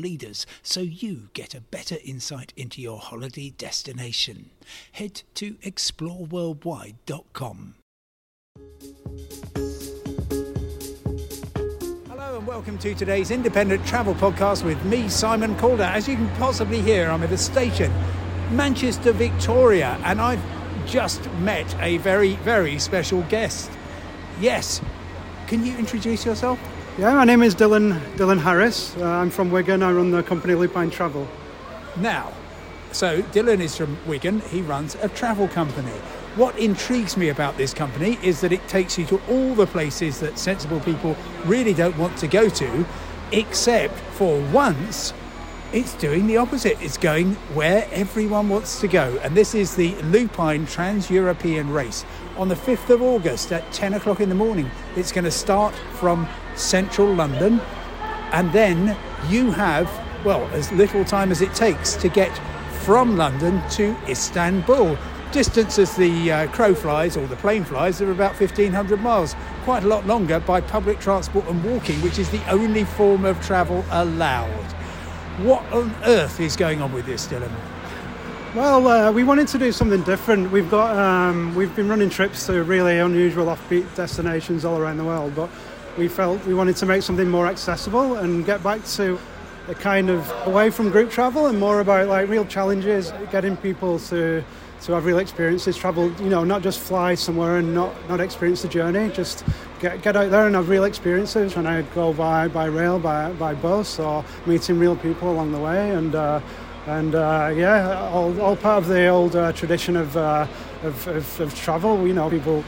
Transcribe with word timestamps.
leaders 0.00 0.46
so 0.62 0.80
you 0.80 1.28
get 1.34 1.54
a 1.54 1.60
better 1.60 1.96
insight 2.04 2.52
into 2.56 2.80
your 2.80 2.98
holiday 2.98 3.50
destination. 3.50 4.50
Head 4.92 5.22
to 5.34 5.54
exploreworldwide.com. 5.56 7.74
Hello 12.08 12.38
and 12.38 12.46
welcome 12.46 12.78
to 12.78 12.94
today's 12.94 13.30
independent 13.30 13.86
travel 13.86 14.14
podcast 14.14 14.64
with 14.64 14.82
me, 14.84 15.08
Simon 15.08 15.56
Calder. 15.56 15.84
As 15.84 16.08
you 16.08 16.16
can 16.16 16.28
possibly 16.36 16.80
hear, 16.80 17.10
I'm 17.10 17.22
at 17.22 17.32
a 17.32 17.38
station, 17.38 17.92
Manchester, 18.50 19.12
Victoria, 19.12 20.00
and 20.04 20.20
I've 20.20 20.42
just 20.86 21.30
met 21.34 21.74
a 21.80 21.98
very, 21.98 22.36
very 22.36 22.78
special 22.78 23.22
guest. 23.22 23.70
Yes, 24.40 24.80
can 25.46 25.64
you 25.64 25.76
introduce 25.76 26.24
yourself? 26.24 26.58
Yeah, 26.98 27.14
my 27.14 27.24
name 27.24 27.42
is 27.42 27.54
Dylan 27.54 27.98
Dylan 28.16 28.40
Harris. 28.40 28.96
Uh, 28.96 29.06
I'm 29.06 29.30
from 29.30 29.50
Wigan. 29.50 29.82
I 29.82 29.92
run 29.92 30.10
the 30.10 30.22
company 30.22 30.54
Lupine 30.54 30.90
Travel. 30.90 31.26
Now, 31.96 32.32
so 32.92 33.22
Dylan 33.22 33.60
is 33.60 33.76
from 33.76 33.96
Wigan. 34.06 34.40
He 34.40 34.60
runs 34.60 34.96
a 34.96 35.08
travel 35.08 35.46
company. 35.48 35.96
What 36.34 36.58
intrigues 36.58 37.16
me 37.16 37.28
about 37.28 37.56
this 37.56 37.72
company 37.72 38.18
is 38.22 38.40
that 38.40 38.52
it 38.52 38.66
takes 38.68 38.98
you 38.98 39.06
to 39.06 39.20
all 39.30 39.54
the 39.54 39.66
places 39.66 40.18
that 40.20 40.36
sensible 40.36 40.80
people 40.80 41.16
really 41.46 41.74
don't 41.74 41.96
want 41.96 42.18
to 42.18 42.26
go 42.26 42.48
to, 42.48 42.84
except 43.32 43.94
for 43.94 44.40
once 44.52 45.14
it's 45.72 45.94
doing 45.94 46.26
the 46.26 46.36
opposite. 46.36 46.76
It's 46.82 46.98
going 46.98 47.34
where 47.54 47.86
everyone 47.92 48.48
wants 48.48 48.80
to 48.80 48.88
go. 48.88 49.18
And 49.22 49.36
this 49.36 49.54
is 49.54 49.76
the 49.76 49.94
Lupine 50.02 50.66
Trans 50.66 51.08
European 51.08 51.70
Race 51.70 52.04
on 52.40 52.48
the 52.48 52.54
5th 52.54 52.88
of 52.88 53.02
August 53.02 53.52
at 53.52 53.70
10 53.70 53.92
o'clock 53.94 54.18
in 54.18 54.30
the 54.30 54.34
morning. 54.34 54.70
It's 54.96 55.12
going 55.12 55.26
to 55.26 55.30
start 55.30 55.74
from 55.92 56.26
central 56.54 57.14
London, 57.14 57.60
and 58.32 58.50
then 58.50 58.96
you 59.28 59.50
have, 59.50 59.86
well, 60.24 60.46
as 60.54 60.72
little 60.72 61.04
time 61.04 61.30
as 61.30 61.42
it 61.42 61.52
takes 61.52 61.96
to 61.96 62.08
get 62.08 62.34
from 62.82 63.18
London 63.18 63.62
to 63.72 63.94
Istanbul. 64.08 64.96
Distance 65.32 65.78
as 65.78 65.94
the 65.96 66.32
uh, 66.32 66.46
crow 66.48 66.74
flies 66.74 67.14
or 67.14 67.26
the 67.26 67.36
plane 67.36 67.62
flies 67.62 68.00
are 68.00 68.10
about 68.10 68.40
1500 68.40 69.02
miles, 69.02 69.36
quite 69.64 69.84
a 69.84 69.86
lot 69.86 70.06
longer 70.06 70.40
by 70.40 70.62
public 70.62 70.98
transport 70.98 71.46
and 71.46 71.62
walking, 71.62 72.00
which 72.00 72.18
is 72.18 72.30
the 72.30 72.42
only 72.50 72.84
form 72.84 73.26
of 73.26 73.38
travel 73.44 73.84
allowed. 73.90 74.72
What 75.44 75.62
on 75.72 75.94
earth 76.04 76.40
is 76.40 76.56
going 76.56 76.80
on 76.80 76.90
with 76.94 77.04
this, 77.04 77.26
Dylan? 77.26 77.52
Well, 78.52 78.88
uh, 78.88 79.12
we 79.12 79.22
wanted 79.22 79.46
to 79.48 79.58
do 79.58 79.70
something 79.70 80.02
different. 80.02 80.50
We've 80.50 80.68
got 80.68 80.96
um, 80.96 81.54
we've 81.54 81.74
been 81.76 81.88
running 81.88 82.10
trips 82.10 82.46
to 82.46 82.64
really 82.64 82.98
unusual 82.98 83.46
offbeat 83.46 83.94
destinations 83.94 84.64
all 84.64 84.76
around 84.76 84.96
the 84.96 85.04
world, 85.04 85.36
but 85.36 85.48
we 85.96 86.08
felt 86.08 86.44
we 86.46 86.54
wanted 86.54 86.74
to 86.78 86.86
make 86.86 87.04
something 87.04 87.30
more 87.30 87.46
accessible 87.46 88.16
and 88.16 88.44
get 88.44 88.60
back 88.64 88.84
to 88.96 89.20
a 89.68 89.74
kind 89.76 90.10
of 90.10 90.28
away 90.48 90.68
from 90.70 90.90
group 90.90 91.12
travel 91.12 91.46
and 91.46 91.60
more 91.60 91.78
about 91.78 92.08
like 92.08 92.28
real 92.28 92.44
challenges, 92.44 93.12
getting 93.30 93.56
people 93.56 94.00
to 94.00 94.44
to 94.82 94.92
have 94.92 95.04
real 95.04 95.18
experiences, 95.18 95.76
travel, 95.76 96.10
you 96.14 96.28
know, 96.28 96.42
not 96.42 96.62
just 96.62 96.80
fly 96.80 97.14
somewhere 97.14 97.58
and 97.58 97.74
not, 97.74 97.94
not 98.08 98.18
experience 98.18 98.62
the 98.62 98.68
journey, 98.68 99.10
just 99.12 99.44
get, 99.78 100.00
get 100.00 100.16
out 100.16 100.30
there 100.30 100.46
and 100.46 100.54
have 100.54 100.70
real 100.70 100.84
experiences. 100.84 101.56
And 101.56 101.68
I 101.68 101.82
go 101.94 102.14
by, 102.14 102.48
by 102.48 102.64
rail, 102.64 102.98
by, 102.98 103.30
by 103.32 103.54
bus, 103.54 103.98
or 103.98 104.24
meeting 104.46 104.78
real 104.78 104.96
people 104.96 105.30
along 105.30 105.52
the 105.52 105.58
way. 105.58 105.90
And, 105.90 106.14
uh, 106.14 106.40
and 106.90 107.14
uh, 107.14 107.52
yeah, 107.54 108.10
all, 108.10 108.38
all 108.40 108.56
part 108.56 108.82
of 108.82 108.88
the 108.88 109.06
old 109.06 109.36
uh, 109.36 109.52
tradition 109.52 109.96
of, 109.96 110.16
uh, 110.16 110.46
of, 110.82 111.06
of, 111.06 111.40
of, 111.40 111.54
travel. 111.54 112.06
You 112.06 112.14
know, 112.14 112.28
people 112.28 112.64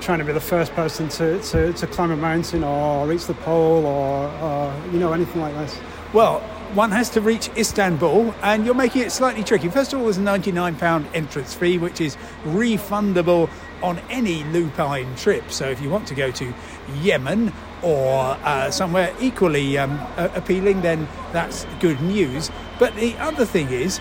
trying 0.00 0.20
to 0.20 0.24
be 0.24 0.32
the 0.32 0.40
first 0.40 0.72
person 0.74 1.08
to, 1.08 1.40
to, 1.40 1.72
to 1.72 1.86
climb 1.86 2.10
a 2.10 2.16
mountain 2.16 2.62
or 2.62 3.06
reach 3.06 3.26
the 3.26 3.34
pole 3.34 3.84
or, 3.84 4.28
or, 4.28 4.74
you 4.92 4.98
know, 4.98 5.12
anything 5.12 5.40
like 5.40 5.54
this. 5.54 5.78
Well, 6.12 6.40
one 6.74 6.90
has 6.92 7.10
to 7.10 7.20
reach 7.20 7.50
Istanbul, 7.56 8.34
and 8.42 8.64
you're 8.64 8.74
making 8.74 9.02
it 9.02 9.12
slightly 9.12 9.44
tricky. 9.44 9.68
First 9.68 9.92
of 9.92 9.98
all, 9.98 10.04
there's 10.06 10.18
a 10.18 10.20
£99 10.20 11.06
entrance 11.14 11.54
fee, 11.54 11.78
which 11.78 12.00
is 12.00 12.16
refundable 12.44 13.50
on 13.82 13.98
any 14.10 14.44
Lupine 14.44 15.14
trip. 15.16 15.50
So 15.50 15.68
if 15.68 15.80
you 15.80 15.90
want 15.90 16.08
to 16.08 16.14
go 16.14 16.30
to 16.32 16.54
Yemen 17.00 17.52
or 17.82 18.38
uh, 18.42 18.70
somewhere 18.70 19.14
equally 19.20 19.78
um, 19.78 20.00
appealing, 20.16 20.80
then 20.80 21.06
that's 21.32 21.66
good 21.80 22.00
news. 22.00 22.50
But 22.78 22.94
the 22.96 23.16
other 23.18 23.44
thing 23.44 23.70
is, 23.70 24.00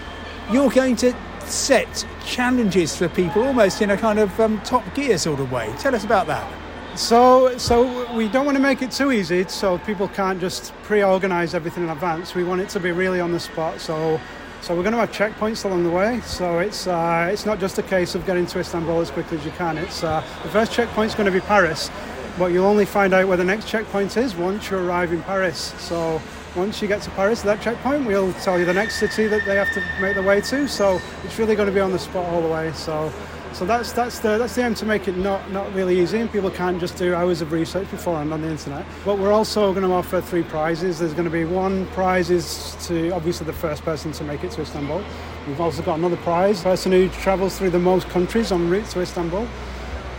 you're 0.51 0.69
going 0.69 0.95
to 0.97 1.15
set 1.45 2.05
challenges 2.25 2.95
for 2.95 3.09
people 3.09 3.43
almost 3.43 3.81
in 3.81 3.91
a 3.91 3.97
kind 3.97 4.19
of 4.19 4.39
um, 4.39 4.61
top 4.61 4.83
gear 4.95 5.17
sort 5.17 5.39
of 5.39 5.51
way. 5.51 5.73
Tell 5.79 5.95
us 5.95 6.03
about 6.03 6.27
that. 6.27 6.51
So, 6.97 7.57
so 7.57 8.13
we 8.13 8.27
don't 8.27 8.45
want 8.45 8.55
to 8.55 8.61
make 8.61 8.83
it 8.83 8.91
too 8.91 9.11
easy, 9.11 9.45
so 9.47 9.79
people 9.79 10.07
can't 10.07 10.39
just 10.39 10.73
pre-organize 10.83 11.55
everything 11.55 11.83
in 11.83 11.89
advance. 11.89 12.35
We 12.35 12.43
want 12.43 12.61
it 12.61 12.69
to 12.69 12.79
be 12.79 12.91
really 12.91 13.19
on 13.19 13.31
the 13.31 13.39
spot. 13.39 13.79
So, 13.79 14.21
so 14.61 14.75
we're 14.75 14.83
going 14.83 14.93
to 14.93 14.99
have 14.99 15.11
checkpoints 15.11 15.65
along 15.65 15.83
the 15.83 15.89
way. 15.89 16.21
So 16.21 16.59
it's 16.59 16.85
uh, 16.85 17.29
it's 17.31 17.45
not 17.47 17.59
just 17.59 17.79
a 17.79 17.83
case 17.83 18.13
of 18.13 18.25
getting 18.27 18.45
to 18.45 18.59
Istanbul 18.59 19.01
as 19.01 19.09
quickly 19.09 19.39
as 19.39 19.45
you 19.45 19.51
can. 19.51 19.77
It's 19.77 20.03
uh, 20.03 20.23
the 20.43 20.49
first 20.49 20.71
checkpoint 20.71 21.09
is 21.09 21.15
going 21.15 21.25
to 21.25 21.31
be 21.31 21.41
Paris, 21.41 21.89
but 22.37 22.51
you'll 22.51 22.67
only 22.67 22.85
find 22.85 23.11
out 23.13 23.27
where 23.27 23.37
the 23.37 23.43
next 23.43 23.67
checkpoint 23.67 24.15
is 24.15 24.35
once 24.35 24.69
you 24.69 24.77
arrive 24.77 25.11
in 25.11 25.23
Paris. 25.23 25.73
So 25.79 26.21
once 26.55 26.81
you 26.81 26.87
get 26.87 27.01
to 27.01 27.09
Paris, 27.11 27.41
that 27.41 27.61
checkpoint, 27.61 28.05
we'll 28.05 28.33
tell 28.33 28.59
you 28.59 28.65
the 28.65 28.73
next 28.73 28.95
city 28.95 29.27
that 29.27 29.45
they 29.45 29.55
have 29.55 29.71
to 29.73 29.81
make 29.99 30.13
their 30.13 30.23
way 30.23 30.41
to. 30.41 30.67
So 30.67 31.01
it's 31.23 31.37
really 31.39 31.55
going 31.55 31.67
to 31.67 31.73
be 31.73 31.79
on 31.79 31.91
the 31.91 31.99
spot 31.99 32.25
all 32.25 32.41
the 32.41 32.47
way. 32.47 32.71
So 32.73 33.11
so 33.53 33.65
that's 33.65 33.91
that's 33.91 34.17
the 34.17 34.39
that's 34.39 34.55
the 34.55 34.65
aim 34.65 34.73
to 34.75 34.85
make 34.85 35.07
it 35.07 35.15
not 35.15 35.51
not 35.51 35.71
really 35.75 35.99
easy, 35.99 36.19
and 36.19 36.31
people 36.31 36.49
can't 36.49 36.79
just 36.79 36.97
do 36.97 37.13
hours 37.13 37.39
of 37.41 37.51
research 37.51 37.89
beforehand 37.91 38.33
on 38.33 38.41
the 38.41 38.49
internet. 38.49 38.83
But 39.05 39.19
we're 39.19 39.31
also 39.31 39.71
going 39.73 39.85
to 39.85 39.93
offer 39.93 40.21
three 40.21 40.41
prizes. 40.41 40.97
There's 40.97 41.13
going 41.13 41.25
to 41.25 41.31
be 41.31 41.45
one 41.45 41.85
prize 41.87 42.31
is 42.31 42.75
to 42.87 43.11
obviously 43.11 43.45
the 43.45 43.53
first 43.53 43.83
person 43.83 44.11
to 44.13 44.23
make 44.23 44.43
it 44.43 44.51
to 44.53 44.61
Istanbul. 44.61 45.03
We've 45.47 45.61
also 45.61 45.83
got 45.83 45.99
another 45.99 46.17
prize, 46.17 46.63
person 46.63 46.91
who 46.91 47.09
travels 47.09 47.55
through 47.55 47.69
the 47.69 47.79
most 47.79 48.09
countries 48.09 48.51
en 48.51 48.69
route 48.69 48.87
to 48.87 49.01
Istanbul. 49.01 49.47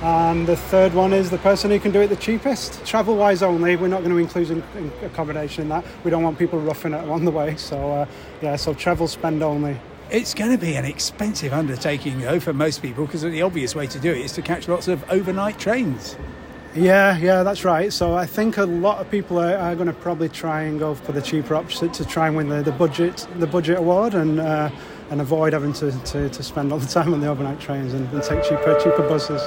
And 0.05 0.47
the 0.47 0.57
third 0.57 0.93
one 0.93 1.15
is 1.15 1.31
the 1.31 1.39
person 1.39 1.71
who 1.71 1.81
can 1.81 1.91
do 1.91 2.03
it 2.03 2.09
the 2.09 2.17
cheapest. 2.17 2.85
Travel 2.85 3.17
wise 3.17 3.43
only, 3.43 3.75
we're 3.75 3.89
not 3.89 4.01
going 4.01 4.11
to 4.11 4.19
include 4.19 4.51
in, 4.51 4.63
in 4.77 4.93
accommodation 5.03 5.63
in 5.63 5.71
that. 5.71 5.83
We 6.05 6.11
don't 6.11 6.23
want 6.23 6.39
people 6.39 6.61
roughing 6.61 6.93
it 6.93 7.03
along 7.03 7.25
the 7.25 7.31
way. 7.31 7.57
So, 7.57 7.91
uh, 7.91 8.07
yeah, 8.43 8.57
so 8.57 8.75
travel 8.75 9.09
spend 9.09 9.43
only. 9.43 9.81
It's 10.11 10.35
going 10.35 10.51
to 10.51 10.59
be 10.59 10.75
an 10.75 10.85
expensive 10.85 11.55
undertaking, 11.55 12.21
though, 12.21 12.39
for 12.39 12.53
most 12.53 12.83
people, 12.83 13.07
because 13.07 13.23
the 13.23 13.41
obvious 13.41 13.75
way 13.75 13.87
to 13.87 13.99
do 13.99 14.11
it 14.11 14.19
is 14.19 14.33
to 14.33 14.43
catch 14.43 14.69
lots 14.69 14.89
of 14.89 15.03
overnight 15.11 15.59
trains. 15.59 16.17
Yeah, 16.75 17.17
yeah, 17.17 17.43
that's 17.43 17.65
right. 17.65 17.91
So 17.91 18.15
I 18.15 18.27
think 18.27 18.59
a 18.59 18.67
lot 18.67 18.99
of 18.99 19.11
people 19.11 19.39
are, 19.39 19.57
are 19.57 19.75
going 19.75 19.87
to 19.87 19.95
probably 19.95 20.29
try 20.29 20.65
and 20.65 20.79
go 20.79 20.95
for 20.95 21.13
the 21.13 21.23
cheaper 21.23 21.55
option 21.55 21.91
to 21.93 22.05
try 22.05 22.27
and 22.27 22.37
win 22.37 22.51
the, 22.51 22.63
the 22.63 22.73
budget 22.73 23.27
the 23.37 23.47
budget 23.47 23.79
award 23.79 24.15
and 24.15 24.41
uh, 24.41 24.71
and 25.11 25.21
avoid 25.21 25.53
having 25.53 25.73
to, 25.75 25.93
to, 26.03 26.29
to, 26.31 26.43
spend 26.43 26.73
all 26.73 26.79
the 26.79 26.89
time 26.89 27.15
on 27.15 27.21
the 27.21 27.29
overnight 27.29 27.61
trains 27.61 27.93
and, 27.93 28.11
and 28.13 28.23
take 28.23 28.43
cheaper 28.43 28.77
cheaper 28.83 29.07
buses. 29.09 29.41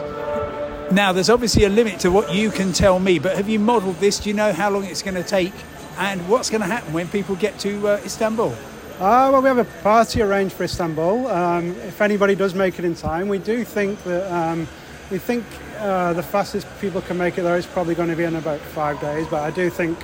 Now, 0.92 1.12
there's 1.12 1.30
obviously 1.30 1.66
a 1.66 1.70
limit 1.70 2.00
to 2.02 2.12
what 2.12 2.34
you 2.34 2.50
can 2.50 2.72
tell 2.72 2.98
me, 2.98 3.20
but 3.20 3.36
have 3.36 3.50
you 3.50 3.59
modelled 3.59 3.98
this? 3.98 4.20
Do 4.20 4.30
you 4.30 4.36
know 4.36 4.53
how 4.53 4.70
long 4.70 4.86
it's 4.86 5.02
going 5.02 5.16
to 5.16 5.24
take, 5.24 5.52
and 5.98 6.25
what's 6.30 6.50
going 6.50 6.62
to 6.62 6.68
happen 6.68 6.94
when 6.94 7.09
people 7.09 7.36
get 7.36 7.59
to 7.59 7.88
uh, 7.90 8.02
Istanbul? 8.06 8.56
Uh, 8.95 9.30
well, 9.31 9.42
we 9.42 9.50
have 9.50 9.57
a 9.57 9.66
party 9.84 10.22
arranged 10.22 10.56
for 10.56 10.63
Istanbul. 10.63 11.28
Um, 11.28 11.72
if 11.81 12.01
anybody 12.01 12.36
does 12.36 12.56
make 12.56 12.80
it 12.80 12.86
in 12.86 12.95
time, 12.95 13.28
we 13.28 13.38
do 13.38 13.66
think 13.66 14.01
that 14.06 14.31
um, 14.34 14.66
we 15.12 15.18
think 15.18 15.44
uh, 15.80 16.13
the 16.13 16.24
fastest 16.24 16.66
people 16.80 17.01
can 17.01 17.18
make 17.18 17.38
it 17.38 17.42
there 17.42 17.57
is 17.57 17.66
probably 17.66 17.94
going 17.94 18.10
to 18.10 18.16
be 18.16 18.24
in 18.24 18.38
about 18.38 18.60
five 18.60 19.00
days. 19.01 19.28
But 19.28 19.44
I 19.44 19.51
do 19.51 19.69
think 19.69 20.00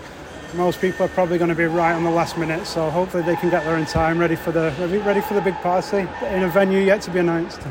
most 0.53 0.81
people 0.81 1.05
are 1.05 1.09
probably 1.09 1.37
going 1.37 1.49
to 1.49 1.55
be 1.55 1.63
right 1.63 1.93
on 1.93 2.03
the 2.03 2.11
last 2.11 2.37
minute. 2.37 2.67
So 2.67 2.89
hopefully 2.89 3.23
they 3.23 3.37
can 3.37 3.49
get 3.49 3.63
there 3.63 3.77
in 3.77 3.85
time, 3.85 4.19
ready 4.19 4.35
for 4.35 4.51
the 4.51 4.73
ready 5.05 5.21
for 5.21 5.33
the 5.33 5.41
big 5.41 5.55
party 5.55 5.99
in 6.27 6.43
a 6.43 6.49
venue 6.49 6.79
yet 6.79 7.01
to 7.03 7.11
be 7.11 7.19
announced. 7.19 7.61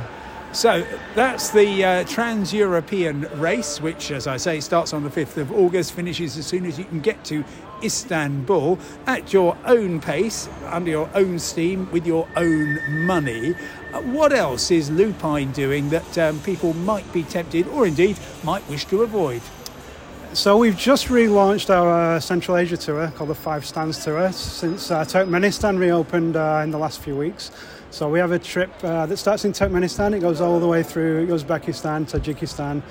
So 0.53 0.87
that's 1.15 1.49
the 1.49 1.83
uh, 1.83 2.05
Trans 2.05 2.53
European 2.53 3.23
race, 3.41 3.81
which, 3.81 4.11
as 4.11 4.27
I 4.27 4.37
say, 4.37 4.61
starts 4.61 4.93
on 4.93 5.03
the 5.03 5.09
5th 5.09 5.39
of 5.39 5.51
August, 5.51 5.93
finishes 5.93 6.37
as 6.37 6.47
soon 6.47 6.67
as 6.67 6.79
you 6.79 6.85
can 6.85 7.01
get 7.01 7.25
to 7.27 7.43
Istanbul 7.83 8.79
at 9.07 9.33
your 9.33 9.57
own 9.65 9.99
pace, 9.99 10.51
under 10.67 10.91
your 10.91 11.09
own 11.15 11.39
steam, 11.39 11.91
with 11.91 12.07
your 12.07 12.29
own 12.37 12.79
money. 13.07 13.55
Uh, 13.95 14.03
what 14.03 14.35
else 14.35 14.71
is 14.71 14.91
Lupine 14.91 15.53
doing 15.53 15.89
that 15.89 16.19
um, 16.19 16.39
people 16.41 16.75
might 16.75 17.11
be 17.15 17.23
tempted 17.23 17.67
or 17.69 17.87
indeed 17.87 18.19
might 18.45 18.69
wish 18.69 18.85
to 18.87 19.03
avoid? 19.03 19.41
So 20.35 20.59
we've 20.59 20.77
just 20.77 21.09
relaunched 21.09 21.71
our 21.71 22.21
Central 22.21 22.59
Asia 22.59 22.77
tour 22.77 23.11
called 23.17 23.31
the 23.31 23.35
Five 23.35 23.65
Stans 23.65 24.05
Tour 24.05 24.31
since 24.33 24.91
uh, 24.91 25.05
Turkmenistan 25.05 25.79
reopened 25.79 26.37
uh, 26.37 26.61
in 26.63 26.71
the 26.71 26.79
last 26.79 27.01
few 27.01 27.17
weeks. 27.17 27.51
So 27.93 28.09
we 28.09 28.19
have 28.21 28.33
a 28.33 28.39
trip 28.39 28.73
uh, 28.83 29.05
that 29.05 29.19
starts 29.19 29.45
in 29.45 29.53
Turkmenistan. 29.53 30.17
It 30.17 30.21
goes 30.21 30.41
all 30.41 30.59
the 30.59 30.67
way 30.67 30.83
through 30.83 31.27
Uzbekistan, 31.27 32.11
Tajikistan, 32.11 32.83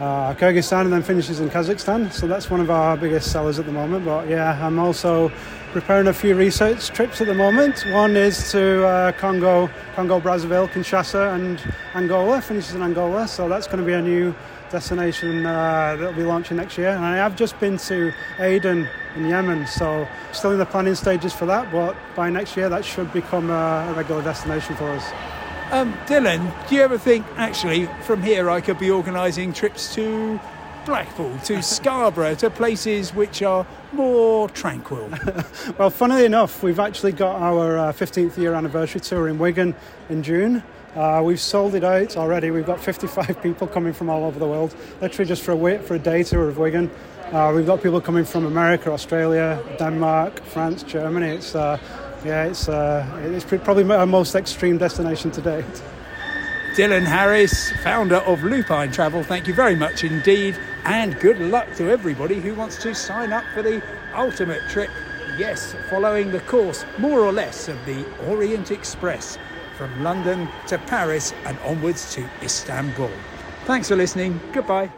uh, 0.00 0.34
Kyrgyzstan, 0.34 0.80
and 0.80 0.92
then 0.92 1.04
finishes 1.04 1.38
in 1.38 1.48
Kazakhstan. 1.48 2.12
So 2.12 2.26
that's 2.26 2.50
one 2.50 2.58
of 2.58 2.68
our 2.68 2.96
biggest 2.96 3.30
sellers 3.30 3.60
at 3.60 3.66
the 3.66 3.72
moment. 3.72 4.04
But 4.04 4.28
yeah, 4.28 4.58
I'm 4.66 4.80
also 4.80 5.30
preparing 5.70 6.08
a 6.08 6.12
few 6.12 6.34
research 6.34 6.88
trips 6.88 7.20
at 7.20 7.28
the 7.28 7.34
moment. 7.34 7.84
One 7.92 8.16
is 8.16 8.50
to 8.50 8.84
uh, 8.84 9.12
Congo, 9.12 9.70
Congo, 9.94 10.18
Brazzaville, 10.18 10.68
Kinshasa, 10.70 11.36
and 11.36 11.62
Angola. 11.94 12.42
Finishes 12.42 12.74
in 12.74 12.82
Angola. 12.82 13.28
So 13.28 13.48
that's 13.48 13.68
going 13.68 13.78
to 13.78 13.86
be 13.86 13.92
a 13.92 14.02
new 14.02 14.34
destination 14.70 15.46
uh, 15.46 15.94
that'll 15.96 16.14
be 16.14 16.24
launching 16.24 16.56
next 16.56 16.76
year. 16.76 16.88
And 16.88 17.04
I 17.04 17.14
have 17.14 17.36
just 17.36 17.60
been 17.60 17.78
to 17.78 18.12
Aden 18.40 18.88
in 19.16 19.28
Yemen, 19.28 19.66
so 19.66 20.06
still 20.32 20.52
in 20.52 20.58
the 20.58 20.66
planning 20.66 20.94
stages 20.94 21.32
for 21.32 21.46
that. 21.46 21.70
But 21.70 21.96
by 22.14 22.30
next 22.30 22.56
year, 22.56 22.68
that 22.68 22.84
should 22.84 23.12
become 23.12 23.50
a, 23.50 23.92
regular 23.96 24.22
destination 24.22 24.76
for 24.76 24.90
us. 24.90 25.12
Um, 25.70 25.92
Dylan, 26.06 26.52
do 26.68 26.74
you 26.74 26.82
ever 26.82 26.98
think 26.98 27.26
actually 27.36 27.86
from 28.02 28.22
here 28.22 28.50
I 28.50 28.60
could 28.60 28.78
be 28.78 28.90
organising 28.90 29.52
trips 29.52 29.94
to 29.94 30.38
Blackpool, 30.84 31.38
to 31.44 31.62
Scarborough, 31.62 32.34
to 32.36 32.50
places 32.50 33.14
which 33.14 33.42
are 33.42 33.66
more 33.92 34.48
tranquil? 34.50 35.10
well, 35.78 35.90
funnily 35.90 36.24
enough, 36.24 36.62
we've 36.62 36.80
actually 36.80 37.12
got 37.12 37.40
our 37.40 37.78
uh, 37.78 37.92
15th 37.92 38.36
year 38.36 38.54
anniversary 38.54 39.00
tour 39.00 39.28
in 39.28 39.38
Wigan 39.38 39.74
in 40.08 40.22
June. 40.22 40.62
Uh, 40.94 41.22
we've 41.24 41.40
sold 41.40 41.74
it 41.74 41.84
out 41.84 42.18
already. 42.18 42.50
We've 42.50 42.66
got 42.66 42.78
55 42.78 43.42
people 43.42 43.66
coming 43.66 43.94
from 43.94 44.10
all 44.10 44.24
over 44.24 44.38
the 44.38 44.46
world, 44.46 44.74
literally 45.00 45.26
just 45.26 45.42
for 45.42 45.52
a 45.52 45.56
wait 45.56 45.82
for 45.82 45.94
a 45.94 45.98
day 45.98 46.22
tour 46.22 46.48
of 46.48 46.58
Wigan. 46.58 46.90
Uh, 47.32 47.50
we've 47.54 47.64
got 47.64 47.82
people 47.82 48.00
coming 48.00 48.26
from 48.26 48.44
America, 48.44 48.92
Australia, 48.92 49.62
Denmark, 49.78 50.42
France, 50.44 50.82
Germany. 50.82 51.28
It's 51.28 51.54
uh, 51.54 51.78
yeah, 52.26 52.44
it's 52.44 52.68
uh, 52.68 53.06
it's 53.24 53.44
probably 53.64 53.90
our 53.90 54.06
most 54.06 54.34
extreme 54.34 54.76
destination 54.76 55.30
to 55.30 55.40
date. 55.40 55.82
Dylan 56.76 57.04
Harris, 57.04 57.72
founder 57.82 58.16
of 58.16 58.42
Lupine 58.44 58.92
Travel, 58.92 59.22
thank 59.22 59.46
you 59.46 59.54
very 59.54 59.76
much 59.76 60.04
indeed, 60.04 60.58
and 60.84 61.18
good 61.20 61.38
luck 61.38 61.72
to 61.76 61.90
everybody 61.90 62.38
who 62.40 62.54
wants 62.54 62.82
to 62.82 62.94
sign 62.94 63.32
up 63.32 63.44
for 63.54 63.62
the 63.62 63.82
ultimate 64.14 64.60
trip. 64.70 64.90
Yes, 65.38 65.74
following 65.88 66.30
the 66.32 66.40
course, 66.40 66.84
more 66.98 67.20
or 67.20 67.32
less, 67.32 67.68
of 67.68 67.82
the 67.86 68.06
Orient 68.26 68.70
Express 68.70 69.38
from 69.76 70.02
London 70.02 70.48
to 70.68 70.78
Paris 70.78 71.32
and 71.44 71.58
onwards 71.60 72.14
to 72.14 72.28
Istanbul. 72.42 73.10
Thanks 73.64 73.88
for 73.88 73.96
listening. 73.96 74.40
Goodbye. 74.52 74.90